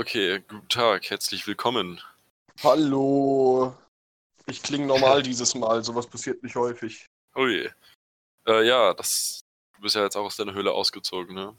Okay, 0.00 0.40
guten 0.48 0.66
Tag, 0.70 1.10
herzlich 1.10 1.46
willkommen. 1.46 2.00
Hallo. 2.64 3.76
Ich 4.46 4.62
klinge 4.62 4.86
normal 4.86 5.22
dieses 5.22 5.54
Mal, 5.54 5.84
sowas 5.84 6.06
passiert 6.06 6.42
nicht 6.42 6.56
häufig. 6.56 7.04
Je. 7.36 7.68
Äh, 8.46 8.66
ja, 8.66 8.94
das. 8.94 9.42
Du 9.76 9.82
bist 9.82 9.96
ja 9.96 10.02
jetzt 10.02 10.16
auch 10.16 10.24
aus 10.24 10.36
deiner 10.36 10.54
Höhle 10.54 10.72
ausgezogen, 10.72 11.34
ne? 11.34 11.54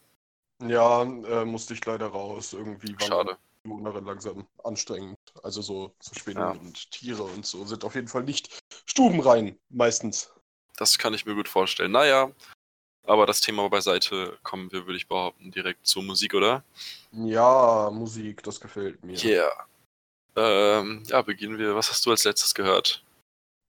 Ja, 0.64 1.04
äh, 1.04 1.46
musste 1.46 1.76
ich 1.76 1.86
leider 1.86 2.08
raus. 2.08 2.54
Irgendwie 2.54 3.00
waren 3.00 3.08
Schade. 3.08 3.38
die 3.64 3.68
Monate 3.70 4.00
langsam 4.00 4.48
anstrengend. 4.64 5.20
Also 5.44 5.62
so, 5.62 5.94
so 6.02 6.16
Spinnen 6.16 6.42
Ja. 6.42 6.50
und 6.50 6.90
Tiere 6.90 7.22
und 7.22 7.46
so 7.46 7.64
sind 7.68 7.84
auf 7.84 7.94
jeden 7.94 8.08
Fall 8.08 8.24
nicht 8.24 8.60
stubenrein, 8.88 9.56
meistens. 9.70 10.34
Das 10.78 10.98
kann 10.98 11.14
ich 11.14 11.28
mir 11.28 11.36
gut 11.36 11.48
vorstellen. 11.48 11.92
Naja, 11.92 12.32
aber 13.06 13.26
das 13.26 13.42
Thema 13.42 13.68
beiseite 13.70 14.38
kommen 14.44 14.72
wir, 14.72 14.86
würde 14.86 14.98
ich 14.98 15.08
behaupten, 15.08 15.52
direkt 15.52 15.86
zur 15.86 16.04
Musik, 16.04 16.34
oder? 16.34 16.64
Ja, 17.12 17.90
Musik, 17.92 18.44
das 18.44 18.60
gefällt 18.60 19.04
mir. 19.04 19.18
Yeah. 19.24 19.52
Ähm, 20.36 21.04
ja, 21.08 21.22
beginnen 21.22 21.58
wir. 21.58 21.76
Was 21.76 21.90
hast 21.90 22.06
du 22.06 22.12
als 22.12 22.24
letztes 22.24 22.54
gehört? 22.54 23.04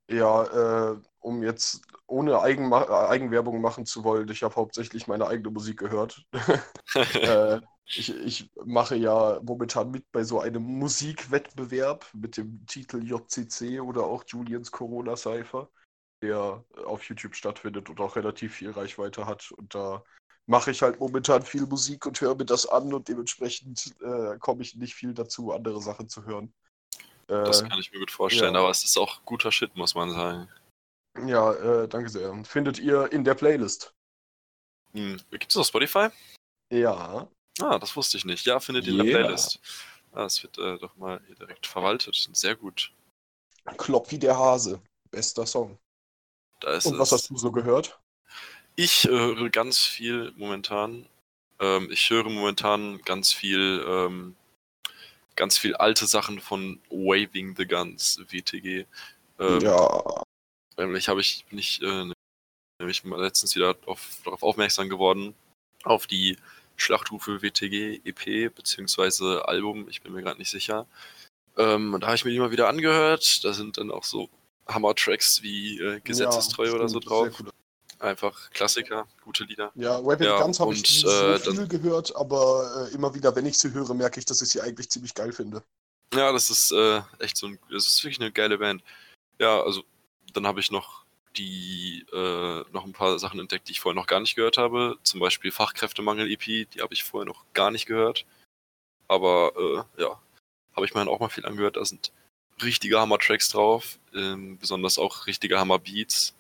Ja, 0.09 0.93
äh, 0.93 0.97
um 1.21 1.43
jetzt 1.43 1.83
ohne 2.07 2.41
Eigenma 2.41 3.09
Eigenwerbung 3.09 3.61
machen 3.61 3.87
zu 3.87 4.05
wollen, 4.05 4.29
ich 4.29 4.43
habe 4.43 4.55
hauptsächlich 4.55 5.07
meine 5.07 5.27
eigene 5.27 5.51
Musik 5.51 5.79
gehört. 5.79 6.25
äh, 6.95 7.61
ich, 7.87 8.15
ich 8.15 8.51
mache 8.65 8.97
ja 8.97 9.41
momentan 9.43 9.91
mit 9.91 10.11
bei 10.13 10.25
so 10.25 10.41
einem 10.41 10.63
Musikwettbewerb 10.63 12.07
mit 12.15 12.37
dem 12.37 12.65
Titel 12.67 13.03
JCC 13.03 13.81
oder 13.81 14.05
auch 14.05 14.25
Julians 14.27 14.71
Corona 14.71 15.17
Cypher, 15.17 15.69
der 16.23 16.65
auf 16.87 17.05
YouTube 17.05 17.35
stattfindet 17.35 17.91
und 17.91 18.01
auch 18.01 18.17
relativ 18.17 18.55
viel 18.55 18.71
Reichweite 18.71 19.27
hat. 19.27 19.51
Und 19.53 19.75
da 19.75 20.03
mache 20.47 20.71
ich 20.71 20.83
halt 20.83 20.99
momentan 21.01 21.43
viel 21.43 21.67
Musik 21.67 22.07
und 22.07 22.21
höre 22.21 22.35
mir 22.35 22.45
das 22.47 22.67
an 22.67 22.93
und 22.95 23.09
dementsprechend 23.09 23.95
äh, 24.01 24.39
komme 24.39 24.63
ich 24.63 24.75
nicht 24.77 24.95
viel 24.95 25.13
dazu, 25.15 25.53
andere 25.53 25.81
Sachen 25.81 26.09
zu 26.09 26.25
hören. 26.25 26.53
das 27.27 27.63
Äh, 27.63 27.69
kann 27.69 27.79
ich 27.79 27.93
mir 27.93 27.99
gut 27.99 28.11
vorstellen, 28.11 28.55
ja. 28.55 28.61
aber 28.61 28.71
es 28.71 28.85
ist 28.85 28.97
auch 28.97 29.25
guter 29.25 29.53
Shit, 29.53 29.77
muss 29.77 29.95
man 29.95 30.11
sagen. 30.11 30.49
ja, 31.27 31.53
äh, 31.53 31.89
danke 31.89 32.09
sehr. 32.09 32.33
Findet 32.45 32.79
ihr 32.79 33.11
in 33.13 33.25
der 33.25 33.35
Playlist? 33.35 33.93
Hm. 34.93 35.21
Gibt 35.31 35.51
es 35.51 35.57
auf 35.57 35.67
Spotify? 35.67 36.09
Ja. 36.73 37.29
Ah, 37.61 37.79
das 37.79 37.95
wusste 37.97 38.17
ich 38.17 38.25
nicht. 38.25 38.47
Ja, 38.47 38.61
findet 38.61 38.87
ihr 38.87 38.93
in 38.93 38.99
der 38.99 39.07
Yeah. 39.07 39.19
Playlist. 39.19 39.61
Ah, 40.13 40.25
es 40.25 40.43
wird 40.43 40.59
äh, 40.59 40.79
doch 40.79 40.97
mal 40.97 41.21
hier 41.27 41.37
direkt 41.37 41.67
verwaltet. 41.67 42.29
Sehr 42.33 42.55
gut. 42.57 42.93
Klopp 43.79 44.11
wie 44.11 44.19
der 44.19 44.37
Hase. 44.37 44.81
Bester 45.11 45.47
Song. 45.47 45.79
Da 46.63 46.75
ist 46.75 46.87
Und 46.87 46.99
was 46.99 47.13
hast 47.13 47.29
du 47.29 47.37
so 47.37 47.51
gehört? 47.51 47.99
Ich 48.77 49.05
äh, 49.05 49.11
höre 49.11 49.51
ganz 49.51 49.81
viel 49.81 50.33
momentan. 50.37 51.07
Ähm, 51.59 51.89
ich 51.91 52.09
höre 52.09 52.31
momentan 52.31 53.03
ganz 53.03 53.33
viel, 53.33 53.85
ähm, 53.87 54.37
ganz 55.37 55.59
viel 55.59 55.75
alte 55.75 56.07
Sachen 56.07 56.41
von 56.41 56.81
Waving 56.89 57.57
the 57.57 57.67
Guns, 57.67 58.21
WTG. 58.29 58.87
Ähm, 59.39 59.61
ja. 59.61 60.23
Nämlich 60.79 61.09
habe 61.09 61.21
ich 61.21 61.45
nicht, 61.51 61.83
äh, 61.83 62.11
nämlich 62.79 63.05
mal 63.05 63.21
letztens 63.21 63.55
wieder 63.57 63.77
auf, 63.87 64.21
darauf 64.25 64.43
aufmerksam 64.43 64.89
geworden, 64.89 65.35
auf 65.83 66.07
die 66.07 66.39
Schlachtrufe 66.77 67.43
WTG 67.43 68.01
EP 68.05 68.55
beziehungsweise 68.55 69.47
Album, 69.47 69.89
ich 69.89 70.01
bin 70.01 70.13
mir 70.13 70.23
gerade 70.23 70.39
nicht 70.39 70.51
sicher. 70.51 70.87
Ähm, 71.59 71.93
und 71.93 72.01
da 72.01 72.07
habe 72.07 72.17
ich 72.17 72.25
mir 72.25 72.31
die 72.31 72.39
mal 72.39 72.53
wieder 72.53 72.69
angehört. 72.69 73.45
Da 73.45 73.53
sind 73.53 73.79
dann 73.79 73.91
auch 73.91 74.05
so 74.05 74.31
Hammer-Tracks 74.69 75.43
wie 75.43 75.79
äh, 75.81 76.01
Gesetzestreue 76.01 76.69
Ja, 76.69 76.75
oder 76.75 76.89
so 76.89 77.01
drauf. 77.01 77.43
Einfach 77.99 78.51
Klassiker, 78.51 79.07
gute 79.25 79.45
Lieder. 79.45 79.71
Ja, 79.77 80.05
Waving 80.05 80.27
Ja, 80.27 80.43
Guns 80.43 80.59
habe 80.59 80.75
ich 80.75 81.05
äh, 81.05 81.39
so 81.39 81.53
viel 81.53 81.69
gehört, 81.69 82.15
aber 82.17 82.89
äh, 82.91 82.95
immer 82.95 83.15
wieder, 83.15 83.35
wenn 83.37 83.47
ich 83.47 83.59
sie 83.59 83.73
höre, 83.73 83.95
merke 83.95 84.19
ich, 84.19 84.27
dass 84.27 84.43
ich 84.43 84.49
sie 84.49 84.61
eigentlich 84.61 84.91
ziemlich 84.91 85.15
geil 85.15 85.33
finde. 85.33 85.63
Ja, 86.13 86.33
das 86.33 86.51
ist 86.51 86.73
äh, 86.73 87.01
echt 87.21 87.37
so 87.37 87.47
ein, 87.47 87.59
das 87.71 87.87
ist 87.87 88.03
wirklich 88.03 88.21
eine 88.21 88.33
geile 88.33 88.59
Band. 88.59 88.83
Ja, 89.39 89.63
also 89.63 89.85
dann 90.33 90.47
habe 90.47 90.61
ich 90.61 90.71
noch 90.73 91.05
die, 91.37 92.05
äh, 92.13 92.65
noch 92.73 92.85
ein 92.85 92.93
paar 92.93 93.19
Sachen 93.19 93.41
entdeckt, 93.41 93.69
die 93.69 93.73
ich 93.73 93.81
vorher 93.81 93.99
noch 93.99 94.07
gar 94.07 94.21
nicht 94.21 94.35
gehört 94.35 94.59
habe. 94.59 94.99
Zum 95.05 95.21
Beispiel 95.21 95.53
Fachkräftemangel-EP, 95.53 96.69
die 96.71 96.81
habe 96.81 96.93
ich 96.93 97.05
vorher 97.05 97.27
noch 97.27 97.45
gar 97.55 97.71
nicht 97.71 97.87
gehört. 97.87 98.27
Aber 99.09 99.53
äh, 99.97 100.03
ja, 100.03 100.21
habe 100.75 100.87
ich 100.87 100.95
mir 100.95 101.01
dann 101.01 101.09
auch 101.09 101.21
mal 101.21 101.29
viel 101.29 101.47
angehört. 101.47 101.77
Da 101.77 101.85
sind 101.85 102.13
richtige 102.65 102.99
Hammer-Tracks 102.99 103.51
drauf, 103.51 103.99
ähm, 104.15 104.59
besonders 104.59 104.99
auch 104.99 105.27
richtige 105.27 105.59
Hammer-Beats. 105.59 106.35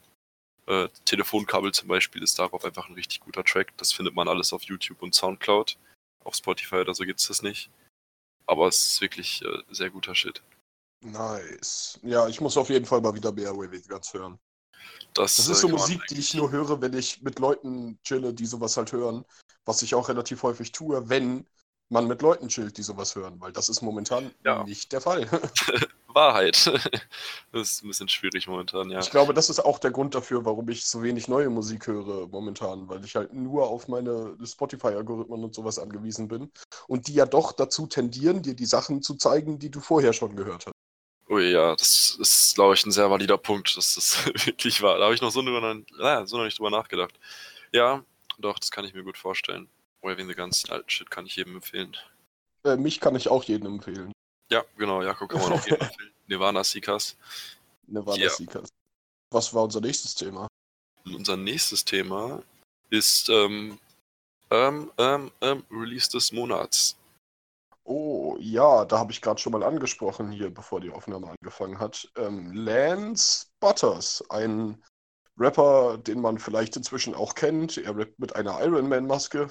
Äh, 0.66 0.88
Telefonkabel 1.04 1.72
zum 1.72 1.88
Beispiel 1.88 2.22
ist 2.22 2.38
darauf 2.38 2.64
einfach 2.64 2.88
ein 2.88 2.94
richtig 2.94 3.20
guter 3.20 3.44
Track. 3.44 3.76
Das 3.76 3.92
findet 3.92 4.14
man 4.14 4.28
alles 4.28 4.52
auf 4.52 4.62
YouTube 4.62 5.02
und 5.02 5.14
Soundcloud. 5.14 5.76
Auf 6.24 6.34
Spotify 6.36 6.76
oder 6.76 6.94
so 6.94 7.04
gibt's 7.04 7.26
das 7.26 7.42
nicht. 7.42 7.70
Aber 8.46 8.68
es 8.68 8.84
ist 8.86 9.00
wirklich 9.00 9.42
äh, 9.42 9.62
sehr 9.70 9.90
guter 9.90 10.14
Shit. 10.14 10.42
Nice. 11.00 11.98
Ja, 12.02 12.28
ich 12.28 12.40
muss 12.40 12.56
auf 12.56 12.70
jeden 12.70 12.86
Fall 12.86 13.00
mal 13.00 13.14
wieder 13.14 13.32
mehr 13.32 13.56
Waving 13.56 13.82
Guns 13.88 14.14
hören. 14.14 14.38
Das, 15.14 15.36
Das 15.36 15.48
äh, 15.48 15.52
ist 15.52 15.60
so 15.60 15.68
Musik, 15.68 16.00
die 16.08 16.18
ich 16.18 16.34
nur 16.34 16.50
höre, 16.50 16.80
wenn 16.80 16.94
ich 16.94 17.22
mit 17.22 17.38
Leuten 17.38 17.98
chille, 18.04 18.32
die 18.32 18.46
sowas 18.46 18.76
halt 18.76 18.92
hören. 18.92 19.24
Was 19.64 19.82
ich 19.82 19.94
auch 19.94 20.08
relativ 20.08 20.42
häufig 20.42 20.72
tue, 20.72 21.08
wenn 21.08 21.46
man 21.92 22.08
mit 22.08 22.22
Leuten 22.22 22.48
chillt, 22.48 22.76
die 22.78 22.82
sowas 22.82 23.14
hören, 23.14 23.41
weil 23.41 23.53
das 23.53 23.69
ist 23.69 23.82
momentan 23.82 24.32
Ja. 24.44 24.64
nicht 24.64 24.92
der 24.92 25.00
Fall. 25.00 25.28
Wahrheit. 26.14 26.56
das 27.53 27.70
ist 27.72 27.84
ein 27.84 27.88
bisschen 27.88 28.08
schwierig 28.08 28.47
momentan, 28.47 28.91
ja. 28.91 29.00
Ich 29.00 29.10
glaube, 29.10 29.34
das 29.34 29.50
ist 29.50 29.60
auch 29.60 29.78
der 29.78 29.91
Grund 29.91 30.14
dafür, 30.14 30.44
warum 30.44 30.69
ich 30.69 30.84
so 30.84 31.02
wenig 31.02 31.28
neue 31.28 31.50
Musik 31.50 31.86
höre 31.86 32.26
momentan, 32.28 32.88
weil 32.88 33.04
ich 33.04 33.16
halt 33.16 33.32
nur 33.32 33.69
auf 33.69 33.88
meine 33.88 34.36
Spotify-Algorithmen 34.44 35.44
und 35.44 35.54
sowas 35.54 35.78
angewiesen 35.78 36.28
bin 36.28 36.50
und 36.88 37.08
die 37.08 37.14
ja 37.14 37.26
doch 37.26 37.52
dazu 37.52 37.86
tendieren, 37.86 38.42
dir 38.42 38.54
die 38.54 38.66
Sachen 38.66 39.02
zu 39.02 39.14
zeigen, 39.14 39.58
die 39.58 39.70
du 39.70 39.81
vorher 39.81 40.12
schon 40.12 40.36
gehört 40.36 40.66
hast. 40.66 40.72
Ui, 41.28 41.50
ja, 41.50 41.75
das 41.76 42.16
ist, 42.20 42.54
glaube 42.56 42.75
ich, 42.75 42.84
ein 42.84 42.91
sehr 42.91 43.10
valider 43.10 43.38
Punkt. 43.38 43.75
Das 43.76 43.97
ist 43.97 44.26
wirklich 44.47 44.82
wahr. 44.82 44.98
Da 44.98 45.04
habe 45.04 45.14
ich 45.14 45.22
noch 45.22 45.31
so, 45.31 45.41
drüber, 45.41 45.60
so 46.26 46.36
noch 46.36 46.44
nicht 46.44 46.58
drüber 46.58 46.70
nachgedacht. 46.70 47.19
Ja, 47.72 48.04
doch, 48.38 48.58
das 48.58 48.70
kann 48.70 48.84
ich 48.84 48.92
mir 48.92 49.02
gut 49.02 49.16
vorstellen. 49.16 49.69
The 50.02 50.34
Guns, 50.34 50.62
den 50.62 50.72
alten 50.72 50.90
Shit 50.90 51.10
kann 51.10 51.26
ich 51.26 51.36
jedem 51.36 51.56
empfehlen. 51.56 51.96
Äh, 52.64 52.76
mich 52.76 53.00
kann 53.00 53.14
ich 53.14 53.28
auch 53.28 53.44
jedem 53.44 53.74
empfehlen. 53.74 54.12
Ja, 54.50 54.64
genau, 54.76 55.02
Jakob 55.02 55.30
kann 55.30 55.40
man 55.40 55.52
auch 55.52 55.64
jedem 55.64 55.80
empfehlen. 55.80 56.12
Nirvana 56.26 56.64
Seekers. 56.64 57.16
Nirvana 57.86 58.18
Ja. 58.18 58.30
Seekers. 58.30 58.68
Was 59.30 59.54
war 59.54 59.64
unser 59.64 59.80
nächstes 59.80 60.14
Thema? 60.14 60.46
Unser 61.04 61.36
nächstes 61.36 61.84
Thema 61.84 62.42
ist 62.90 63.28
ähm, 63.28 63.78
ähm, 64.50 64.92
ähm, 64.98 65.30
ähm, 65.40 65.64
Release 65.70 66.10
des 66.10 66.32
Monats. 66.32 66.96
Oh, 67.84 68.36
ja, 68.38 68.84
da 68.84 68.98
habe 68.98 69.10
ich 69.10 69.20
gerade 69.20 69.40
schon 69.40 69.52
mal 69.52 69.62
angesprochen 69.64 70.30
hier, 70.30 70.50
bevor 70.50 70.80
die 70.80 70.90
Aufnahme 70.90 71.30
angefangen 71.30 71.80
hat. 71.80 72.08
Ähm, 72.16 72.52
Lance 72.52 73.46
Butters, 73.58 74.22
ein 74.30 74.80
Rapper, 75.36 75.98
den 75.98 76.20
man 76.20 76.38
vielleicht 76.38 76.76
inzwischen 76.76 77.14
auch 77.14 77.34
kennt. 77.34 77.78
Er 77.78 77.96
rappt 77.96 78.19
mit 78.20 78.36
einer 78.36 78.60
Iron 78.62 78.88
Man-Maske, 78.88 79.48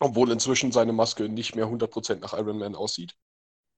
obwohl 0.00 0.30
inzwischen 0.30 0.72
seine 0.72 0.92
Maske 0.92 1.28
nicht 1.28 1.54
mehr 1.56 1.66
100% 1.66 2.16
nach 2.16 2.34
Iron 2.34 2.58
Man 2.58 2.74
aussieht. 2.74 3.16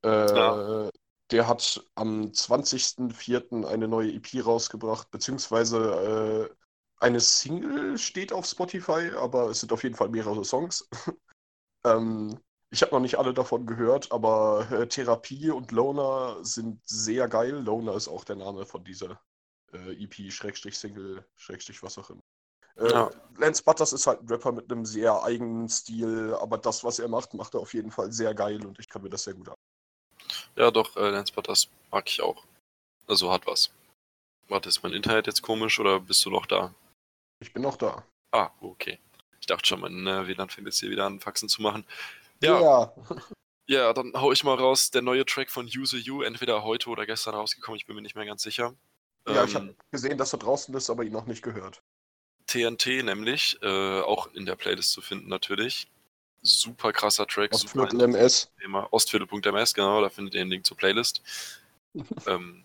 Äh, 0.04 0.08
Ja. 0.08 0.90
Der 1.30 1.46
hat 1.46 1.84
am 1.94 2.32
20.04. 2.32 3.66
eine 3.66 3.86
neue 3.86 4.12
EP 4.14 4.44
rausgebracht, 4.44 5.10
beziehungsweise 5.10 6.48
äh, 6.50 6.54
eine 7.00 7.20
Single 7.20 7.98
steht 7.98 8.32
auf 8.32 8.46
Spotify, 8.46 9.10
aber 9.16 9.50
es 9.50 9.60
sind 9.60 9.72
auf 9.72 9.82
jeden 9.82 9.94
Fall 9.94 10.08
mehrere 10.08 10.44
Songs. 10.44 10.88
ähm, 11.84 12.40
ich 12.70 12.82
habe 12.82 12.92
noch 12.94 13.00
nicht 13.00 13.18
alle 13.18 13.34
davon 13.34 13.66
gehört, 13.66 14.10
aber 14.12 14.70
äh, 14.70 14.88
Therapie 14.88 15.50
und 15.50 15.70
Loner 15.72 16.44
sind 16.44 16.80
sehr 16.88 17.28
geil. 17.28 17.52
Loner 17.62 17.94
ist 17.94 18.08
auch 18.08 18.24
der 18.24 18.36
Name 18.36 18.66
von 18.66 18.84
dieser 18.84 19.20
äh, 19.72 20.02
EP, 20.02 20.32
Schrägstrich 20.32 20.78
Single, 20.78 21.26
Schrägstrich 21.36 21.82
was 21.82 21.98
auch 21.98 22.10
immer. 22.10 22.22
Äh, 22.78 22.90
Ja. 22.90 23.10
Lance 23.38 23.62
Butters 23.62 23.92
ist 23.92 24.06
halt 24.08 24.20
ein 24.20 24.28
Rapper 24.28 24.50
mit 24.50 24.70
einem 24.70 24.84
sehr 24.84 25.22
eigenen 25.22 25.68
Stil, 25.68 26.34
aber 26.40 26.58
das, 26.58 26.82
was 26.82 26.98
er 26.98 27.06
macht, 27.08 27.34
macht 27.34 27.54
er 27.54 27.60
auf 27.60 27.72
jeden 27.72 27.92
Fall 27.92 28.10
sehr 28.12 28.34
geil 28.34 28.64
und 28.66 28.78
ich 28.80 28.88
kann 28.88 29.02
mir 29.02 29.10
das 29.10 29.22
sehr 29.24 29.34
gut 29.34 29.48
an. 29.48 29.54
Ja, 30.56 30.70
doch, 30.72 30.96
äh, 30.96 31.08
Lance 31.10 31.32
Butters 31.32 31.68
mag 31.92 32.08
ich 32.10 32.20
auch. 32.20 32.44
Also 33.06 33.30
hat 33.30 33.46
was. 33.46 33.70
Warte, 34.48 34.68
ist 34.68 34.82
mein 34.82 34.92
Internet 34.92 35.28
jetzt 35.28 35.42
komisch 35.42 35.78
oder 35.78 36.00
bist 36.00 36.24
du 36.24 36.30
noch 36.30 36.46
da? 36.46 36.74
Ich 37.40 37.52
bin 37.52 37.62
noch 37.62 37.76
da. 37.76 38.04
Ah, 38.32 38.50
okay. 38.60 38.98
Ich 39.40 39.46
dachte 39.46 39.66
schon, 39.66 39.80
mein 39.80 40.06
äh, 40.06 40.26
WLAN 40.26 40.50
fängt 40.50 40.66
jetzt 40.66 40.80
hier 40.80 40.90
wieder 40.90 41.06
an, 41.06 41.20
Faxen 41.20 41.48
zu 41.48 41.62
machen. 41.62 41.84
Ja, 42.42 42.60
Ja, 42.60 42.92
ja, 43.68 43.92
dann 43.92 44.12
hau 44.14 44.32
ich 44.32 44.42
mal 44.42 44.56
raus. 44.56 44.90
Der 44.90 45.02
neue 45.02 45.24
Track 45.24 45.50
von 45.50 45.66
Use 45.66 45.96
You, 45.96 46.22
entweder 46.22 46.64
heute 46.64 46.90
oder 46.90 47.06
gestern 47.06 47.36
rausgekommen, 47.36 47.76
ich 47.76 47.86
bin 47.86 47.94
mir 47.94 48.02
nicht 48.02 48.16
mehr 48.16 48.26
ganz 48.26 48.42
sicher. 48.42 48.74
ja 49.28 49.44
ich 49.44 49.54
Ähm, 49.54 49.68
habe 49.68 49.76
gesehen, 49.92 50.18
dass 50.18 50.32
er 50.32 50.40
draußen 50.40 50.74
ist, 50.74 50.90
aber 50.90 51.04
ihn 51.04 51.12
noch 51.12 51.26
nicht 51.26 51.42
gehört. 51.42 51.82
TNT 52.48 53.04
nämlich, 53.04 53.58
äh, 53.62 54.00
auch 54.00 54.32
in 54.34 54.46
der 54.46 54.56
Playlist 54.56 54.90
zu 54.92 55.00
finden 55.00 55.28
natürlich. 55.28 55.86
Super 56.42 56.92
krasser 56.92 57.26
Track, 57.26 57.52
Aus 57.52 57.62
super 57.62 57.88
Viertel 57.88 58.00
MS. 58.02 58.50
Thema. 58.60 58.88
Ostviertel.ms, 58.92 59.74
genau, 59.74 60.00
da 60.00 60.08
findet 60.08 60.34
ihr 60.34 60.40
den 60.40 60.50
Link 60.50 60.66
zur 60.66 60.76
Playlist. 60.76 61.22
ähm, 62.26 62.64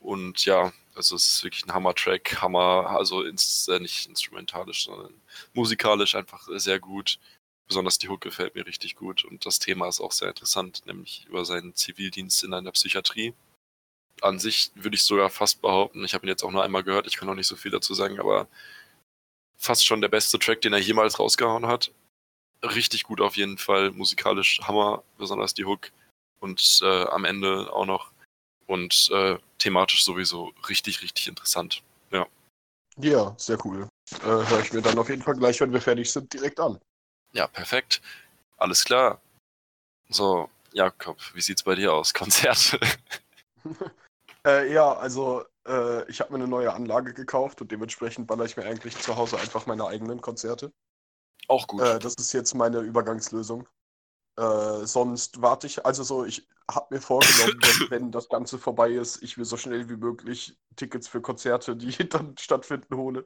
und 0.00 0.44
ja, 0.44 0.72
also 0.94 1.16
es 1.16 1.26
ist 1.26 1.44
wirklich 1.44 1.64
ein 1.66 1.72
Hammer-Track, 1.72 2.42
Hammer, 2.42 2.90
also 2.90 3.22
ins, 3.22 3.68
äh, 3.68 3.78
nicht 3.78 4.06
instrumentalisch, 4.06 4.84
sondern 4.84 5.14
musikalisch 5.54 6.14
einfach 6.14 6.48
sehr 6.54 6.78
gut. 6.78 7.18
besonders 7.68 7.98
die 7.98 8.08
Hook 8.08 8.20
gefällt 8.20 8.56
mir 8.56 8.66
richtig 8.66 8.96
gut 8.96 9.24
und 9.24 9.46
das 9.46 9.60
Thema 9.60 9.88
ist 9.88 10.00
auch 10.00 10.12
sehr 10.12 10.28
interessant, 10.28 10.82
nämlich 10.86 11.26
über 11.28 11.44
seinen 11.44 11.76
Zivildienst 11.76 12.42
in 12.42 12.52
einer 12.52 12.72
Psychiatrie. 12.72 13.32
An 14.22 14.40
sich 14.40 14.72
würde 14.74 14.96
ich 14.96 15.04
sogar 15.04 15.30
fast 15.30 15.62
behaupten, 15.62 16.04
ich 16.04 16.14
habe 16.14 16.26
ihn 16.26 16.30
jetzt 16.30 16.42
auch 16.42 16.50
nur 16.50 16.64
einmal 16.64 16.82
gehört, 16.82 17.06
ich 17.06 17.16
kann 17.16 17.28
auch 17.28 17.34
nicht 17.34 17.46
so 17.46 17.56
viel 17.56 17.70
dazu 17.70 17.94
sagen, 17.94 18.18
aber 18.18 18.48
fast 19.60 19.86
schon 19.86 20.00
der 20.00 20.08
beste 20.08 20.38
Track, 20.38 20.62
den 20.62 20.72
er 20.72 20.80
jemals 20.80 21.18
rausgehauen 21.18 21.66
hat. 21.66 21.92
Richtig 22.62 23.04
gut 23.04 23.20
auf 23.20 23.36
jeden 23.36 23.58
Fall, 23.58 23.90
musikalisch 23.92 24.60
Hammer, 24.62 25.04
besonders 25.18 25.54
die 25.54 25.64
Hook 25.64 25.90
und 26.40 26.80
äh, 26.82 27.04
am 27.04 27.24
Ende 27.24 27.72
auch 27.72 27.86
noch 27.86 28.10
und 28.66 29.10
äh, 29.12 29.38
thematisch 29.58 30.04
sowieso 30.04 30.52
richtig, 30.68 31.02
richtig 31.02 31.28
interessant. 31.28 31.82
Ja. 32.10 32.26
Ja, 32.96 33.34
sehr 33.38 33.64
cool. 33.64 33.88
Äh, 34.22 34.26
Höre 34.26 34.60
ich 34.60 34.72
mir 34.72 34.82
dann 34.82 34.98
auf 34.98 35.08
jeden 35.08 35.22
Fall 35.22 35.36
gleich, 35.36 35.60
wenn 35.60 35.72
wir 35.72 35.80
fertig 35.80 36.10
sind, 36.10 36.32
direkt 36.32 36.58
an. 36.58 36.80
Ja, 37.32 37.46
perfekt. 37.46 38.00
Alles 38.56 38.84
klar. 38.84 39.20
So, 40.08 40.50
Jakob, 40.72 41.18
wie 41.34 41.40
sieht's 41.40 41.62
bei 41.62 41.74
dir 41.74 41.92
aus? 41.92 42.12
Konzerte? 42.14 42.80
äh, 44.46 44.72
ja, 44.72 44.92
also 44.94 45.44
äh, 45.70 46.10
ich 46.10 46.20
habe 46.20 46.32
mir 46.32 46.38
eine 46.38 46.48
neue 46.48 46.72
Anlage 46.72 47.14
gekauft 47.14 47.60
und 47.60 47.70
dementsprechend 47.70 48.26
baller 48.26 48.44
ich 48.44 48.56
mir 48.56 48.64
eigentlich 48.64 48.98
zu 48.98 49.16
Hause 49.16 49.38
einfach 49.38 49.66
meine 49.66 49.86
eigenen 49.86 50.20
Konzerte. 50.20 50.72
Auch 51.48 51.66
gut. 51.66 51.80
Äh, 51.80 51.98
das 51.98 52.14
ist 52.14 52.32
jetzt 52.32 52.54
meine 52.54 52.80
Übergangslösung. 52.80 53.68
Äh, 54.36 54.86
sonst 54.86 55.42
warte 55.42 55.66
ich, 55.66 55.84
also 55.84 56.02
so, 56.02 56.24
ich 56.24 56.46
habe 56.70 56.94
mir 56.94 57.00
vorgenommen, 57.00 57.58
dass, 57.60 57.90
wenn 57.90 58.12
das 58.12 58.28
Ganze 58.28 58.58
vorbei 58.58 58.90
ist, 58.90 59.22
ich 59.22 59.36
mir 59.36 59.44
so 59.44 59.56
schnell 59.56 59.88
wie 59.88 59.96
möglich 59.96 60.56
Tickets 60.76 61.08
für 61.08 61.20
Konzerte, 61.20 61.76
die 61.76 61.90
dann 62.08 62.36
stattfinden, 62.38 62.96
hole. 62.96 63.24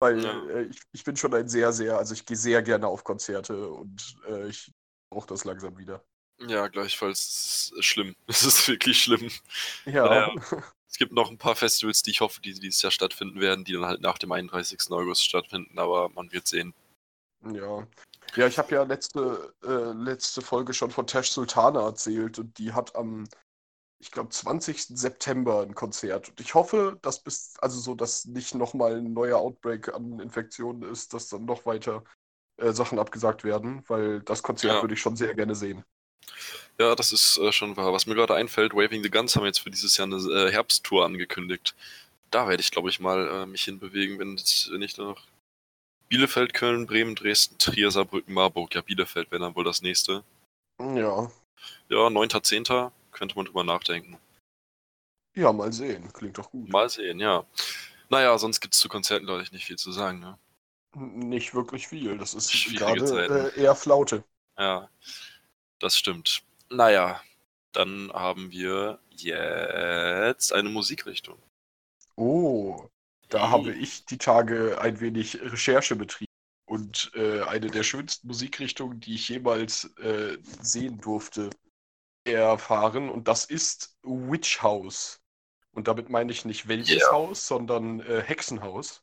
Weil 0.00 0.24
ja. 0.24 0.46
äh, 0.48 0.62
ich, 0.64 0.80
ich 0.92 1.04
bin 1.04 1.16
schon 1.16 1.34
ein 1.34 1.48
sehr, 1.48 1.72
sehr, 1.72 1.98
also 1.98 2.14
ich 2.14 2.26
gehe 2.26 2.36
sehr 2.36 2.62
gerne 2.62 2.88
auf 2.88 3.04
Konzerte 3.04 3.70
und 3.70 4.16
äh, 4.28 4.48
ich 4.48 4.72
brauche 5.10 5.28
das 5.28 5.44
langsam 5.44 5.78
wieder. 5.78 6.04
Ja, 6.40 6.66
gleichfalls. 6.66 7.20
Es 7.20 7.72
ist 7.78 7.84
schlimm. 7.84 8.16
Es 8.26 8.42
ist 8.42 8.66
wirklich 8.66 9.00
schlimm. 9.00 9.30
Ja. 9.84 10.04
Naja, 10.04 10.34
es 10.94 10.98
gibt 10.98 11.10
noch 11.10 11.28
ein 11.28 11.38
paar 11.38 11.56
Festivals, 11.56 12.04
die 12.04 12.12
ich 12.12 12.20
hoffe, 12.20 12.40
die 12.40 12.54
dieses 12.54 12.80
Jahr 12.80 12.92
stattfinden 12.92 13.40
werden, 13.40 13.64
die 13.64 13.72
dann 13.72 13.84
halt 13.84 14.00
nach 14.00 14.16
dem 14.16 14.30
31. 14.30 14.92
August 14.92 15.24
stattfinden, 15.24 15.76
aber 15.76 16.08
man 16.10 16.30
wird 16.30 16.46
sehen. 16.46 16.72
Ja. 17.52 17.84
Ja, 18.36 18.46
ich 18.46 18.58
habe 18.58 18.76
ja 18.76 18.84
letzte, 18.84 19.52
äh, 19.64 19.92
letzte 19.92 20.40
Folge 20.40 20.72
schon 20.72 20.92
von 20.92 21.08
Tash 21.08 21.32
Sultana 21.32 21.84
erzählt 21.84 22.38
und 22.38 22.56
die 22.58 22.72
hat 22.72 22.94
am 22.94 23.26
ich 23.98 24.12
glaube, 24.12 24.28
20. 24.28 24.96
September 24.96 25.62
ein 25.62 25.74
Konzert. 25.74 26.28
Und 26.28 26.40
ich 26.40 26.54
hoffe, 26.54 26.96
dass 27.02 27.20
bis, 27.20 27.54
also 27.58 27.80
so, 27.80 27.96
dass 27.96 28.26
nicht 28.26 28.54
nochmal 28.54 28.98
ein 28.98 29.14
neuer 29.14 29.38
Outbreak 29.38 29.92
an 29.92 30.20
Infektionen 30.20 30.82
ist, 30.82 31.12
dass 31.12 31.28
dann 31.28 31.44
noch 31.44 31.66
weiter 31.66 32.04
äh, 32.58 32.72
Sachen 32.72 33.00
abgesagt 33.00 33.42
werden, 33.42 33.82
weil 33.88 34.20
das 34.20 34.44
Konzert 34.44 34.74
ja. 34.74 34.82
würde 34.82 34.94
ich 34.94 35.00
schon 35.00 35.16
sehr 35.16 35.34
gerne 35.34 35.56
sehen. 35.56 35.84
Ja, 36.78 36.94
das 36.94 37.12
ist 37.12 37.38
äh, 37.38 37.52
schon 37.52 37.76
wahr. 37.76 37.92
Was 37.92 38.06
mir 38.06 38.14
gerade 38.14 38.34
einfällt, 38.34 38.74
Waving 38.74 39.02
the 39.02 39.10
Guns 39.10 39.36
haben 39.36 39.44
jetzt 39.44 39.60
für 39.60 39.70
dieses 39.70 39.96
Jahr 39.96 40.06
eine 40.06 40.16
äh, 40.16 40.50
Herbsttour 40.50 41.04
angekündigt. 41.04 41.74
Da 42.30 42.48
werde 42.48 42.60
ich, 42.60 42.70
glaube 42.72 42.90
ich, 42.90 42.98
mal 42.98 43.28
äh, 43.28 43.46
mich 43.46 43.64
hinbewegen, 43.64 44.18
wenn, 44.18 44.36
wenn 44.36 44.82
ich 44.82 44.96
noch 44.96 45.22
Bielefeld, 46.08 46.52
Köln, 46.52 46.86
Bremen, 46.86 47.14
Dresden, 47.14 47.58
Trier, 47.58 47.90
Saarbrücken, 47.90 48.34
Marburg. 48.34 48.74
Ja, 48.74 48.80
Bielefeld 48.80 49.30
wäre 49.30 49.40
dann 49.42 49.54
wohl 49.54 49.64
das 49.64 49.82
nächste. 49.82 50.24
Ja. 50.80 51.30
Ja, 51.88 51.98
9.10 51.98 52.90
könnte 53.12 53.36
man 53.36 53.46
drüber 53.46 53.64
nachdenken. 53.64 54.18
Ja, 55.34 55.52
mal 55.52 55.72
sehen. 55.72 56.12
Klingt 56.12 56.38
doch 56.38 56.50
gut. 56.50 56.68
Mal 56.68 56.88
sehen, 56.88 57.20
ja. 57.20 57.44
Naja, 58.08 58.36
sonst 58.38 58.60
gibt 58.60 58.74
es 58.74 58.80
zu 58.80 58.88
Konzerten, 58.88 59.26
glaube 59.26 59.42
ich, 59.42 59.52
nicht 59.52 59.64
viel 59.64 59.78
zu 59.78 59.92
sagen. 59.92 60.20
Ne? 60.20 60.38
Nicht 60.94 61.54
wirklich 61.54 61.88
viel. 61.88 62.18
Das 62.18 62.34
ist 62.34 62.52
gerade 62.76 63.52
äh, 63.56 63.60
eher 63.60 63.74
Flaute. 63.74 64.22
Ja, 64.58 64.88
das 65.78 65.96
stimmt. 65.96 66.42
Naja, 66.74 67.20
dann 67.72 68.12
haben 68.12 68.50
wir 68.50 68.98
jetzt 69.10 70.52
eine 70.52 70.68
Musikrichtung. 70.68 71.38
Oh, 72.16 72.88
da 73.28 73.50
habe 73.50 73.72
ich 73.72 74.04
die 74.06 74.18
Tage 74.18 74.78
ein 74.80 75.00
wenig 75.00 75.40
Recherche 75.40 75.96
betrieben. 75.96 76.30
Und 76.66 77.12
äh, 77.14 77.42
eine 77.42 77.68
der 77.68 77.82
schönsten 77.82 78.26
Musikrichtungen, 78.26 78.98
die 78.98 79.14
ich 79.14 79.28
jemals 79.28 79.84
äh, 79.98 80.38
sehen 80.60 80.98
durfte, 80.98 81.50
erfahren 82.24 83.10
und 83.10 83.28
das 83.28 83.44
ist 83.44 83.96
Witch 84.02 84.62
House. 84.62 85.20
Und 85.72 85.88
damit 85.88 86.08
meine 86.08 86.32
ich 86.32 86.44
nicht 86.44 86.66
welches 86.68 87.02
yeah. 87.02 87.12
Haus, 87.12 87.46
sondern 87.46 88.00
äh, 88.00 88.22
Hexenhaus. 88.22 89.02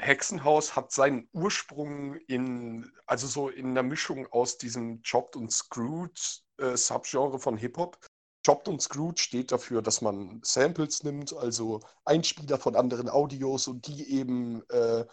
Hexenhaus 0.00 0.76
hat 0.76 0.92
seinen 0.92 1.28
Ursprung 1.32 2.16
in, 2.26 2.90
also 3.06 3.26
so 3.26 3.48
in 3.48 3.68
einer 3.68 3.82
Mischung 3.82 4.26
aus 4.32 4.58
diesem 4.58 5.02
Chopped 5.02 5.36
und 5.36 5.52
Screwed 5.52 6.42
äh, 6.58 6.76
Subgenre 6.76 7.38
von 7.38 7.56
Hip-Hop. 7.56 7.98
Chopped 8.44 8.68
und 8.68 8.80
Screwed 8.80 9.18
steht 9.18 9.52
dafür, 9.52 9.82
dass 9.82 10.00
man 10.00 10.40
Samples 10.42 11.02
nimmt, 11.02 11.34
also 11.34 11.80
Einspieler 12.04 12.58
von 12.58 12.74
anderen 12.74 13.08
Audios 13.08 13.68
und 13.68 13.86
die 13.86 14.10
eben 14.10 14.62
äh, 14.70 15.04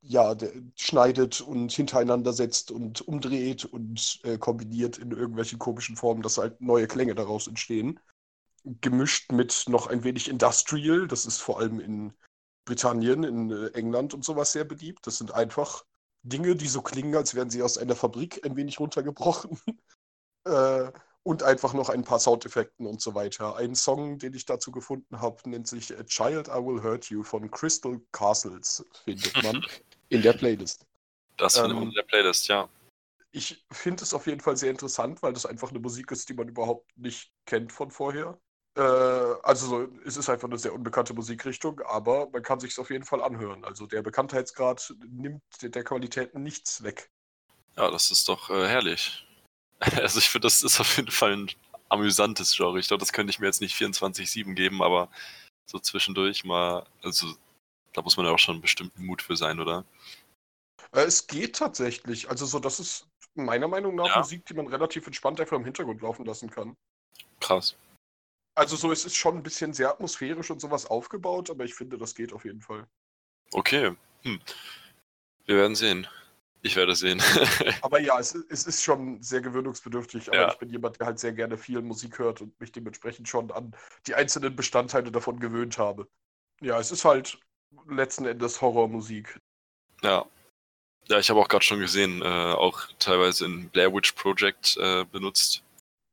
ja, 0.00 0.34
schneidet 0.74 1.40
und 1.40 1.70
hintereinander 1.70 2.32
setzt 2.32 2.70
und 2.70 3.06
umdreht 3.06 3.64
und 3.64 4.20
äh, 4.24 4.36
kombiniert 4.36 4.98
in 4.98 5.12
irgendwelchen 5.12 5.58
komischen 5.58 5.96
Formen, 5.96 6.22
dass 6.22 6.38
halt 6.38 6.60
neue 6.60 6.88
Klänge 6.88 7.14
daraus 7.14 7.46
entstehen. 7.46 8.00
Gemischt 8.64 9.30
mit 9.32 9.64
noch 9.68 9.86
ein 9.86 10.02
wenig 10.02 10.28
Industrial, 10.28 11.06
das 11.06 11.26
ist 11.26 11.38
vor 11.38 11.60
allem 11.60 11.78
in 11.78 12.14
Britannien, 12.64 13.24
in 13.24 13.50
äh, 13.50 13.68
England 13.68 14.14
und 14.14 14.24
sowas 14.24 14.52
sehr 14.52 14.64
beliebt. 14.64 15.06
Das 15.06 15.18
sind 15.18 15.32
einfach 15.32 15.84
Dinge, 16.22 16.54
die 16.56 16.68
so 16.68 16.82
klingen, 16.82 17.16
als 17.16 17.34
wären 17.34 17.50
sie 17.50 17.62
aus 17.62 17.78
einer 17.78 17.96
Fabrik 17.96 18.44
ein 18.44 18.56
wenig 18.56 18.78
runtergebrochen. 18.80 19.58
äh, 20.44 20.92
und 21.24 21.42
einfach 21.42 21.72
noch 21.72 21.88
ein 21.88 22.04
paar 22.04 22.18
Soundeffekten 22.18 22.86
und 22.86 23.00
so 23.00 23.14
weiter. 23.14 23.56
Ein 23.56 23.74
Song, 23.74 24.18
den 24.18 24.34
ich 24.34 24.44
dazu 24.44 24.72
gefunden 24.72 25.20
habe, 25.20 25.48
nennt 25.48 25.68
sich 25.68 25.96
A 25.96 26.02
Child 26.02 26.48
I 26.48 26.52
Will 26.52 26.82
Hurt 26.82 27.10
You 27.10 27.22
von 27.22 27.50
Crystal 27.50 28.00
Castles, 28.10 28.84
findet 29.04 29.42
man 29.42 29.64
in 30.08 30.22
der 30.22 30.32
Playlist. 30.32 30.84
Das 31.36 31.54
findet 31.54 31.72
ähm, 31.72 31.78
man 31.78 31.88
in 31.88 31.94
der 31.94 32.02
Playlist, 32.02 32.48
ja. 32.48 32.68
Ich 33.30 33.64
finde 33.70 34.02
es 34.02 34.12
auf 34.12 34.26
jeden 34.26 34.40
Fall 34.40 34.56
sehr 34.56 34.70
interessant, 34.70 35.22
weil 35.22 35.32
das 35.32 35.46
einfach 35.46 35.70
eine 35.70 35.78
Musik 35.78 36.10
ist, 36.10 36.28
die 36.28 36.34
man 36.34 36.48
überhaupt 36.48 36.90
nicht 36.98 37.32
kennt 37.46 37.72
von 37.72 37.90
vorher. 37.90 38.38
Äh, 38.76 38.80
also 38.80 39.66
so, 39.66 39.88
es 40.04 40.16
ist 40.16 40.28
einfach 40.28 40.48
eine 40.48 40.58
sehr 40.58 40.72
unbekannte 40.72 41.14
Musikrichtung, 41.14 41.80
aber 41.80 42.28
man 42.30 42.42
kann 42.42 42.60
sich 42.60 42.72
es 42.72 42.78
auf 42.78 42.90
jeden 42.90 43.04
Fall 43.04 43.22
anhören. 43.22 43.64
Also 43.64 43.86
der 43.86 44.02
Bekanntheitsgrad 44.02 44.94
nimmt 45.06 45.42
der 45.60 45.84
Qualität 45.84 46.34
nichts 46.34 46.82
weg. 46.82 47.10
Ja, 47.76 47.90
das 47.90 48.10
ist 48.10 48.28
doch 48.28 48.50
äh, 48.50 48.68
herrlich. 48.68 49.26
Also 50.00 50.20
ich 50.20 50.28
finde, 50.28 50.46
das 50.46 50.62
ist 50.62 50.78
auf 50.78 50.96
jeden 50.96 51.10
Fall 51.10 51.32
ein 51.32 51.50
amüsantes 51.88 52.54
Genre. 52.56 52.78
Ich 52.78 52.86
glaube, 52.86 53.00
das 53.00 53.12
könnte 53.12 53.32
ich 53.32 53.40
mir 53.40 53.46
jetzt 53.46 53.60
nicht 53.60 53.74
24-7 53.74 54.54
geben, 54.54 54.80
aber 54.80 55.08
so 55.66 55.80
zwischendurch 55.80 56.44
mal, 56.44 56.86
also 57.02 57.34
da 57.92 58.00
muss 58.02 58.16
man 58.16 58.26
ja 58.26 58.32
auch 58.32 58.38
schon 58.38 58.54
einen 58.54 58.62
bestimmten 58.62 59.04
Mut 59.04 59.22
für 59.22 59.36
sein, 59.36 59.58
oder? 59.58 59.84
Äh, 60.92 61.00
es 61.00 61.26
geht 61.26 61.56
tatsächlich. 61.56 62.30
Also 62.30 62.46
so, 62.46 62.60
das 62.60 62.78
ist 62.78 63.08
meiner 63.34 63.68
Meinung 63.68 63.96
nach 63.96 64.06
ja. 64.06 64.18
Musik, 64.18 64.46
die 64.46 64.54
man 64.54 64.68
relativ 64.68 65.06
entspannt 65.06 65.40
einfach 65.40 65.56
im 65.56 65.64
Hintergrund 65.64 66.00
laufen 66.00 66.24
lassen 66.24 66.48
kann. 66.48 66.76
Krass. 67.40 67.74
Also 68.54 68.76
so, 68.76 68.92
es 68.92 69.04
ist 69.04 69.16
schon 69.16 69.36
ein 69.36 69.42
bisschen 69.42 69.72
sehr 69.72 69.90
atmosphärisch 69.90 70.50
und 70.50 70.60
sowas 70.60 70.86
aufgebaut, 70.86 71.50
aber 71.50 71.64
ich 71.64 71.74
finde, 71.74 71.96
das 71.96 72.14
geht 72.14 72.32
auf 72.32 72.44
jeden 72.44 72.60
Fall. 72.60 72.86
Okay. 73.52 73.96
Hm. 74.22 74.40
Wir 75.46 75.56
werden 75.56 75.74
sehen. 75.74 76.06
Ich 76.64 76.76
werde 76.76 76.94
sehen. 76.94 77.20
aber 77.82 78.00
ja, 78.00 78.18
es, 78.20 78.34
es, 78.34 78.66
ist 78.66 78.82
schon 78.82 79.20
sehr 79.20 79.40
gewöhnungsbedürftig, 79.40 80.28
aber 80.28 80.36
ja. 80.36 80.52
ich 80.52 80.58
bin 80.58 80.70
jemand, 80.70 81.00
der 81.00 81.06
halt 81.08 81.18
sehr 81.18 81.32
gerne 81.32 81.58
viel 81.58 81.82
Musik 81.82 82.20
hört 82.20 82.40
und 82.40 82.58
mich 82.60 82.70
dementsprechend 82.70 83.28
schon 83.28 83.50
an 83.50 83.74
die 84.06 84.14
einzelnen 84.14 84.54
Bestandteile 84.54 85.10
davon 85.10 85.40
gewöhnt 85.40 85.78
habe. 85.78 86.06
Ja, 86.60 86.78
es 86.78 86.92
ist 86.92 87.04
halt 87.04 87.40
letzten 87.88 88.26
Endes 88.26 88.60
Horrormusik. 88.60 89.40
Ja. 90.02 90.24
Ja, 91.08 91.18
ich 91.18 91.28
habe 91.30 91.40
auch 91.40 91.48
gerade 91.48 91.64
schon 91.64 91.80
gesehen, 91.80 92.22
äh, 92.22 92.24
auch 92.24 92.86
teilweise 93.00 93.44
in 93.44 93.68
Blair 93.70 93.92
Witch 93.92 94.12
Project 94.12 94.76
äh, 94.76 95.04
benutzt. 95.04 95.64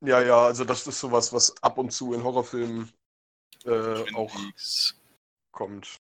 Ja, 0.02 0.22
ja, 0.22 0.46
also 0.46 0.64
das 0.64 0.88
ist 0.88 1.00
sowas, 1.00 1.34
was 1.34 1.62
ab 1.62 1.78
und 1.78 1.92
zu 1.92 2.14
in 2.14 2.24
Horrorfilmen 2.24 2.92
äh, 3.66 4.14
auch 4.16 4.34
Leaks. 4.36 4.96
kommt. 5.52 6.00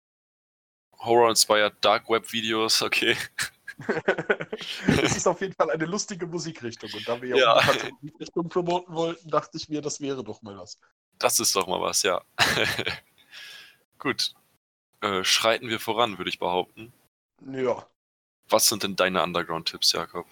Horror-inspired 0.99 1.73
Dark 1.81 2.09
Web 2.09 2.31
Videos, 2.31 2.81
okay. 2.81 3.15
Es 4.87 5.17
ist 5.17 5.27
auf 5.27 5.41
jeden 5.41 5.53
Fall 5.53 5.69
eine 5.69 5.85
lustige 5.85 6.25
Musikrichtung. 6.25 6.89
Und 6.93 7.07
da 7.07 7.21
wir 7.21 7.29
ja, 7.29 7.37
ja. 7.37 7.55
eine 7.55 7.91
Musikrichtung 8.01 8.47
promoten 8.49 8.95
wollten, 8.95 9.29
dachte 9.29 9.57
ich 9.57 9.67
mir, 9.69 9.81
das 9.81 9.99
wäre 9.99 10.23
doch 10.23 10.41
mal 10.41 10.57
was. 10.57 10.79
Das 11.19 11.39
ist 11.39 11.55
doch 11.55 11.67
mal 11.67 11.81
was, 11.81 12.03
ja. 12.03 12.21
Gut. 13.99 14.33
Äh, 15.01 15.23
schreiten 15.23 15.67
wir 15.67 15.79
voran, 15.79 16.17
würde 16.17 16.29
ich 16.29 16.39
behaupten. 16.39 16.93
Ja. 17.51 17.85
Was 18.47 18.67
sind 18.67 18.83
denn 18.83 18.95
deine 18.95 19.23
Underground-Tipps, 19.23 19.91
Jakob? 19.91 20.25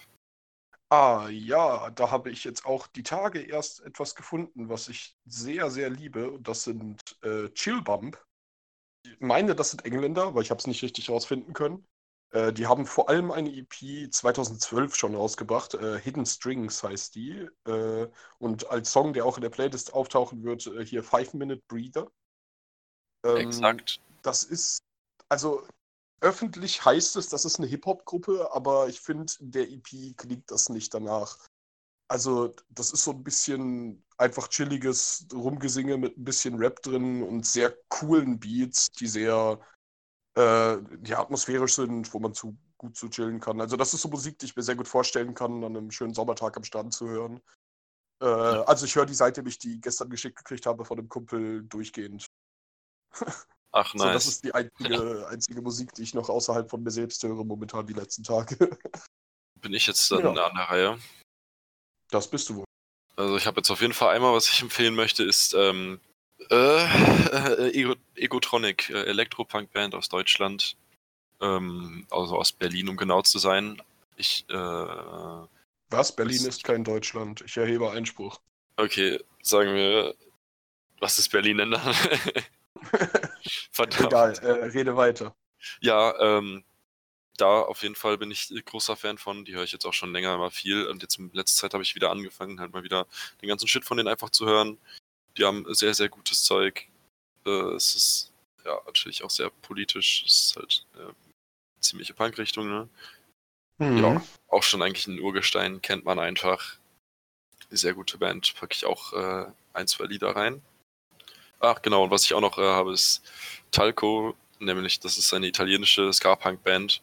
Ah, 0.90 1.28
ja, 1.30 1.90
da 1.90 2.10
habe 2.10 2.30
ich 2.30 2.44
jetzt 2.44 2.66
auch 2.66 2.86
die 2.86 3.02
Tage 3.02 3.40
erst 3.40 3.80
etwas 3.82 4.14
gefunden, 4.14 4.68
was 4.68 4.88
ich 4.88 5.16
sehr, 5.24 5.70
sehr 5.70 5.90
liebe. 5.90 6.30
Und 6.30 6.46
das 6.46 6.64
sind 6.64 7.00
äh, 7.22 7.48
Chillbump. 7.50 8.22
Ich 9.04 9.20
meine, 9.20 9.54
das 9.54 9.70
sind 9.70 9.84
Engländer, 9.84 10.34
weil 10.34 10.42
ich 10.42 10.50
habe 10.50 10.58
es 10.58 10.66
nicht 10.66 10.82
richtig 10.82 11.10
rausfinden 11.10 11.52
können. 11.52 11.86
Äh, 12.30 12.52
die 12.52 12.66
haben 12.66 12.86
vor 12.86 13.08
allem 13.08 13.30
eine 13.30 13.50
EP 13.50 14.12
2012 14.12 14.94
schon 14.96 15.14
rausgebracht. 15.14 15.74
Äh, 15.74 16.00
Hidden 16.00 16.26
Strings 16.26 16.82
heißt 16.82 17.14
die. 17.14 17.48
Äh, 17.66 18.08
und 18.38 18.70
als 18.70 18.92
Song, 18.92 19.12
der 19.12 19.24
auch 19.24 19.36
in 19.36 19.42
der 19.42 19.50
Playlist 19.50 19.94
auftauchen 19.94 20.42
wird, 20.42 20.66
äh, 20.66 20.84
hier 20.84 21.02
Five 21.02 21.32
Minute 21.34 21.62
Breather. 21.68 22.10
Ähm, 23.24 23.36
Exakt. 23.36 24.00
Das 24.22 24.42
ist, 24.42 24.78
also 25.28 25.66
öffentlich 26.24 26.84
heißt 26.84 27.16
es, 27.16 27.28
das 27.28 27.44
ist 27.44 27.58
eine 27.58 27.68
Hip-Hop-Gruppe, 27.68 28.48
aber 28.52 28.88
ich 28.88 29.00
finde, 29.00 29.32
in 29.40 29.50
der 29.50 29.70
EP 29.70 30.16
klingt 30.16 30.50
das 30.50 30.70
nicht 30.70 30.92
danach. 30.94 31.38
Also, 32.08 32.54
das 32.70 32.92
ist 32.92 33.04
so 33.04 33.12
ein 33.12 33.22
bisschen 33.22 34.04
einfach 34.16 34.48
chilliges 34.48 35.26
Rumgesinge 35.32 35.98
mit 35.98 36.16
ein 36.16 36.24
bisschen 36.24 36.56
Rap 36.56 36.82
drin 36.82 37.22
und 37.22 37.46
sehr 37.46 37.76
coolen 37.88 38.40
Beats, 38.40 38.90
die 38.92 39.06
sehr 39.06 39.60
äh, 40.36 40.76
ja, 41.06 41.20
atmosphärisch 41.20 41.74
sind, 41.74 42.12
wo 42.14 42.18
man 42.18 42.34
zu 42.34 42.56
gut 42.78 42.96
zu 42.96 43.08
chillen 43.08 43.40
kann. 43.40 43.60
Also, 43.60 43.76
das 43.76 43.94
ist 43.94 44.02
so 44.02 44.08
Musik, 44.08 44.38
die 44.38 44.46
ich 44.46 44.56
mir 44.56 44.62
sehr 44.62 44.76
gut 44.76 44.88
vorstellen 44.88 45.34
kann, 45.34 45.62
an 45.62 45.76
einem 45.76 45.90
schönen 45.90 46.14
Sommertag 46.14 46.56
am 46.56 46.64
Strand 46.64 46.94
zu 46.94 47.08
hören. 47.08 47.40
Äh, 48.20 48.26
also, 48.26 48.86
ich 48.86 48.96
höre 48.96 49.06
die, 49.06 49.14
seitdem 49.14 49.46
ich 49.46 49.58
die 49.58 49.80
gestern 49.80 50.10
geschickt 50.10 50.38
gekriegt 50.38 50.66
habe 50.66 50.84
von 50.84 50.98
einem 50.98 51.08
Kumpel, 51.08 51.64
durchgehend. 51.64 52.30
Ach, 53.76 53.92
nice. 53.94 54.02
So, 54.02 54.12
das 54.12 54.26
ist 54.26 54.44
die 54.44 54.54
einzige, 54.54 55.26
einzige 55.28 55.60
Musik, 55.60 55.92
die 55.94 56.02
ich 56.02 56.14
noch 56.14 56.28
außerhalb 56.28 56.70
von 56.70 56.82
mir 56.82 56.90
selbst 56.92 57.22
höre, 57.24 57.44
momentan 57.44 57.86
die 57.86 57.92
letzten 57.92 58.22
Tage. 58.22 58.56
Bin 59.60 59.74
ich 59.74 59.86
jetzt 59.86 60.10
dann 60.12 60.20
Ja. 60.36 60.46
an 60.46 60.54
der 60.54 60.64
Reihe? 60.70 60.98
Das 62.10 62.28
bist 62.30 62.48
du 62.48 62.56
wohl. 62.56 62.64
Also 63.16 63.36
ich 63.36 63.46
habe 63.46 63.58
jetzt 63.58 63.70
auf 63.70 63.80
jeden 63.80 63.92
Fall 63.94 64.14
einmal, 64.14 64.32
was 64.34 64.48
ich 64.48 64.60
empfehlen 64.62 64.94
möchte, 64.94 65.24
ist 65.24 65.54
ähm, 65.54 66.00
äh, 66.50 66.84
äh, 66.84 67.70
Ego, 67.74 67.94
Egotronic, 68.14 68.90
äh, 68.90 69.04
Elektropunk-Band 69.06 69.94
aus 69.94 70.08
Deutschland. 70.08 70.76
Ähm, 71.40 72.06
also 72.10 72.36
aus 72.38 72.52
Berlin, 72.52 72.88
um 72.88 72.96
genau 72.96 73.22
zu 73.22 73.38
sein. 73.38 73.82
Ich, 74.16 74.44
äh, 74.50 74.54
Was? 75.90 76.14
Berlin 76.14 76.38
Das- 76.44 76.56
ist 76.56 76.64
kein 76.64 76.84
Deutschland. 76.84 77.40
Ich 77.44 77.56
erhebe 77.56 77.90
Einspruch. 77.90 78.38
okay, 78.76 79.18
sagen 79.42 79.74
wir, 79.74 80.14
was 81.00 81.18
ist 81.18 81.30
Berlin 81.30 81.56
denn 81.58 81.70
dann? 81.72 81.96
Verdammt. 83.70 84.06
Egal, 84.06 84.32
äh, 84.38 84.64
rede 84.66 84.96
weiter. 84.96 85.34
Ja, 85.80 86.18
ähm, 86.20 86.64
da 87.36 87.60
auf 87.60 87.82
jeden 87.82 87.94
Fall 87.94 88.18
bin 88.18 88.30
ich 88.30 88.52
großer 88.64 88.96
Fan 88.96 89.18
von. 89.18 89.44
Die 89.44 89.54
höre 89.54 89.64
ich 89.64 89.72
jetzt 89.72 89.86
auch 89.86 89.92
schon 89.92 90.12
länger 90.12 90.36
mal 90.38 90.50
viel. 90.50 90.86
Und 90.86 91.02
jetzt 91.02 91.18
in 91.18 91.30
letzter 91.32 91.62
Zeit 91.62 91.74
habe 91.74 91.82
ich 91.82 91.94
wieder 91.94 92.10
angefangen, 92.10 92.60
halt 92.60 92.72
mal 92.72 92.84
wieder 92.84 93.06
den 93.42 93.48
ganzen 93.48 93.66
Shit 93.66 93.84
von 93.84 93.96
denen 93.96 94.08
einfach 94.08 94.30
zu 94.30 94.46
hören. 94.46 94.78
Die 95.36 95.44
haben 95.44 95.66
sehr, 95.74 95.94
sehr 95.94 96.08
gutes 96.08 96.44
Zeug. 96.44 96.86
Äh, 97.44 97.74
es 97.74 97.94
ist 97.94 98.32
ja 98.64 98.80
natürlich 98.86 99.24
auch 99.24 99.30
sehr 99.30 99.50
politisch. 99.50 100.24
Es 100.26 100.44
ist 100.44 100.56
halt 100.56 100.86
äh, 100.96 101.12
ziemliche 101.80 102.14
Punk-Richtung, 102.14 102.68
ne? 102.68 102.88
Mhm. 103.78 103.98
Ja, 103.98 104.22
auch 104.48 104.62
schon 104.62 104.82
eigentlich 104.82 105.08
ein 105.08 105.18
Urgestein, 105.18 105.82
kennt 105.82 106.04
man 106.04 106.18
einfach. 106.18 106.76
Sehr 107.70 107.94
gute 107.94 108.18
Band, 108.18 108.54
packe 108.54 108.74
ich 108.74 108.84
auch 108.84 109.12
äh, 109.12 109.46
ein, 109.72 109.88
zwei 109.88 110.04
Lieder 110.04 110.36
rein. 110.36 110.62
Ach 111.64 111.80
genau, 111.80 112.04
und 112.04 112.10
was 112.10 112.24
ich 112.24 112.34
auch 112.34 112.40
noch 112.40 112.58
äh, 112.58 112.62
habe, 112.62 112.92
ist 112.92 113.22
Talco, 113.70 114.34
nämlich 114.58 115.00
das 115.00 115.16
ist 115.16 115.32
eine 115.32 115.46
italienische 115.46 116.12
Ska-Punk-Band, 116.12 117.00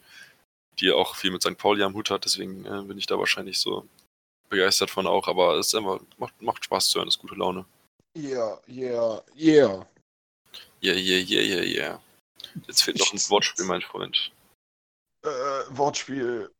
die 0.79 0.91
auch 0.91 1.15
viel 1.15 1.31
mit 1.31 1.41
St. 1.41 1.57
Pauli 1.57 1.81
am 1.83 1.95
Hut 1.95 2.11
hat, 2.11 2.25
deswegen 2.25 2.65
äh, 2.65 2.83
bin 2.83 2.97
ich 2.97 3.07
da 3.07 3.17
wahrscheinlich 3.17 3.59
so 3.59 3.87
begeistert 4.49 4.91
von 4.91 5.07
auch, 5.07 5.27
aber 5.27 5.55
es 5.55 5.67
ist 5.67 5.75
einfach, 5.75 5.99
macht, 6.17 6.39
macht 6.41 6.65
Spaß 6.65 6.89
zu 6.89 6.99
hören, 6.99 7.07
ist 7.07 7.19
gute 7.19 7.35
Laune. 7.35 7.65
Yeah, 8.15 8.59
yeah, 8.67 9.21
yeah. 9.35 9.87
Yeah, 10.83 10.95
yeah, 10.95 11.19
yeah, 11.19 11.41
yeah, 11.41 11.63
yeah. 11.63 12.01
Jetzt 12.67 12.83
fehlt 12.83 12.99
noch 12.99 13.13
ein 13.13 13.19
Wortspiel, 13.29 13.65
mein 13.65 13.81
Freund. 13.81 14.31
Äh, 15.23 15.29
Wortspiel. 15.69 16.51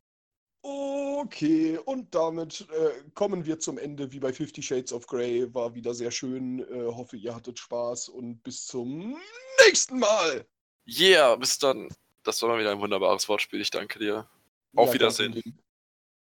Okay, 1.24 1.78
und 1.86 2.16
damit 2.16 2.68
äh, 2.72 3.04
kommen 3.14 3.46
wir 3.46 3.60
zum 3.60 3.78
Ende, 3.78 4.12
wie 4.12 4.20
bei 4.20 4.34
Fifty 4.34 4.64
Shades 4.64 4.92
of 4.92 5.06
Grey. 5.06 5.54
War 5.54 5.76
wieder 5.76 5.94
sehr 5.94 6.10
schön. 6.10 6.60
Äh, 6.60 6.88
hoffe, 6.88 7.16
ihr 7.16 7.36
hattet 7.36 7.60
Spaß 7.60 8.10
und 8.10 8.42
bis 8.42 8.66
zum 8.66 9.16
nächsten 9.64 10.00
Mal. 10.00 10.48
Yeah, 10.88 11.36
bis 11.36 11.60
dann. 11.60 11.90
Das 12.24 12.42
war 12.42 12.50
mal 12.50 12.60
wieder 12.60 12.72
ein 12.72 12.80
wunderbares 12.80 13.30
Wortspiel, 13.30 13.62
ich 13.62 13.70
danke 13.70 14.00
dir. 14.00 14.28
Auf 14.76 14.88
Ja, 14.88 14.94
Wiedersehen. 14.96 15.34
Problem. 15.34 15.60